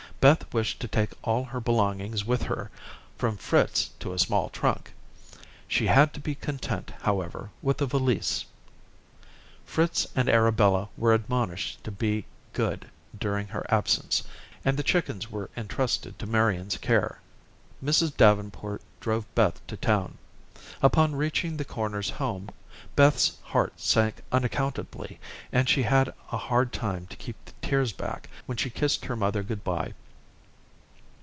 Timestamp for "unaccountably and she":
24.31-25.81